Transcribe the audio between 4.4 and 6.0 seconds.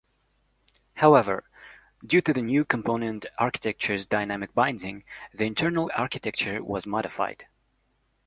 binding, the internal